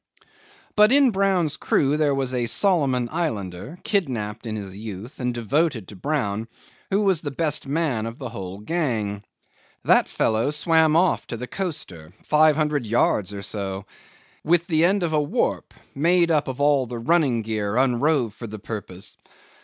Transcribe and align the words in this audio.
'But 0.75 0.91
in 0.91 1.11
Brown's 1.11 1.57
crew 1.57 1.95
there 1.95 2.15
was 2.15 2.33
a 2.33 2.47
Solomon 2.47 3.07
Islander, 3.11 3.77
kidnapped 3.83 4.47
in 4.47 4.55
his 4.55 4.75
youth 4.75 5.19
and 5.19 5.31
devoted 5.31 5.87
to 5.89 5.95
Brown, 5.95 6.47
who 6.89 7.01
was 7.03 7.21
the 7.21 7.29
best 7.29 7.67
man 7.67 8.07
of 8.07 8.17
the 8.17 8.29
whole 8.29 8.57
gang. 8.61 9.23
That 9.83 10.07
fellow 10.07 10.49
swam 10.49 10.95
off 10.95 11.27
to 11.27 11.37
the 11.37 11.45
coaster 11.45 12.09
five 12.23 12.55
hundred 12.55 12.87
yards 12.87 13.31
or 13.31 13.43
so 13.43 13.85
with 14.43 14.65
the 14.65 14.85
end 14.85 15.03
of 15.03 15.13
a 15.13 15.21
warp 15.21 15.71
made 15.93 16.31
up 16.31 16.47
of 16.47 16.59
all 16.59 16.87
the 16.87 16.97
running 16.97 17.43
gear 17.43 17.77
unrove 17.77 18.33
for 18.33 18.47
the 18.47 18.57
purpose. 18.57 19.15